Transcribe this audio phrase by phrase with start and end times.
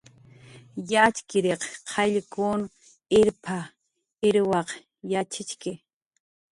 [0.91, 2.61] "Yatxchiriq qayllkun
[3.21, 3.57] irt""p""a,
[4.27, 4.69] irwaq
[5.11, 5.71] yatxichki."